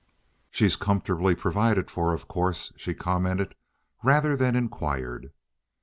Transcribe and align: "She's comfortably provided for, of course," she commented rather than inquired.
"She's 0.49 0.77
comfortably 0.77 1.35
provided 1.35 1.91
for, 1.91 2.11
of 2.11 2.27
course," 2.27 2.73
she 2.75 2.95
commented 2.95 3.53
rather 4.03 4.35
than 4.35 4.55
inquired. 4.55 5.31